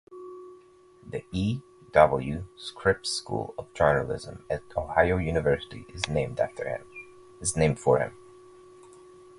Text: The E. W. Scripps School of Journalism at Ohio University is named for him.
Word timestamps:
The 1.11 1.23
E. 1.31 1.59
W. 1.93 2.47
Scripps 2.57 3.11
School 3.11 3.53
of 3.59 3.71
Journalism 3.75 4.43
at 4.49 4.63
Ohio 4.75 5.17
University 5.19 5.85
is 5.93 6.07
named 6.07 6.41
for 7.77 7.99
him. 7.99 8.17